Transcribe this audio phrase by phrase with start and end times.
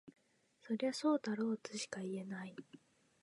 [0.63, 2.55] そりゃそうだろとしか言えない